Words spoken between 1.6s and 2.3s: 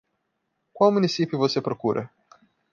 procura?